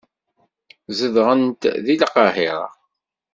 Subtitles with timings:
[0.97, 2.63] Zedɣent deg Lqahira.